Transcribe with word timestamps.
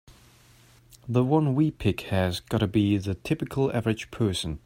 The 1.07 1.23
one 1.23 1.53
we 1.53 1.69
pick 1.69 2.01
has 2.09 2.39
gotta 2.39 2.65
be 2.65 2.97
the 2.97 3.13
typical 3.13 3.71
average 3.71 4.09
person. 4.09 4.59